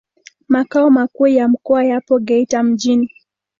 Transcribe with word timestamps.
Makao 0.47 0.89
makuu 0.89 1.27
ya 1.27 1.47
mkoa 1.47 1.83
yapo 1.85 2.19
Geita 2.19 2.63
mjini. 2.63 3.09